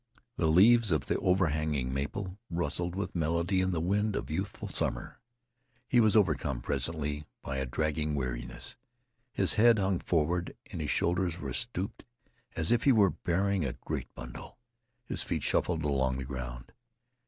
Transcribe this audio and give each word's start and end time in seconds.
The 0.35 0.47
leaves 0.47 0.89
of 0.91 1.05
the 1.05 1.19
overhanging 1.19 1.93
maple 1.93 2.39
rustled 2.49 2.95
with 2.95 3.13
melody 3.15 3.61
in 3.61 3.69
the 3.69 3.79
wind 3.79 4.15
of 4.15 4.31
youthful 4.31 4.67
summer. 4.67 5.19
He 5.87 5.99
was 5.99 6.15
overcome 6.15 6.59
presently 6.59 7.25
by 7.43 7.57
a 7.57 7.67
dragging 7.67 8.15
weariness. 8.15 8.75
His 9.31 9.53
head 9.61 9.77
hung 9.77 9.99
forward 9.99 10.55
and 10.71 10.81
his 10.81 10.89
shoulders 10.89 11.37
were 11.37 11.53
stooped 11.53 12.03
as 12.55 12.71
if 12.71 12.85
he 12.85 12.91
were 12.91 13.11
bearing 13.11 13.63
a 13.63 13.73
great 13.73 14.11
bundle. 14.15 14.57
His 15.05 15.21
feet 15.21 15.43
shuffled 15.43 15.83
along 15.85 16.17
the 16.17 16.23
ground. 16.25 16.71